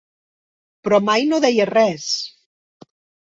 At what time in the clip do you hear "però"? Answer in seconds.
0.87-0.99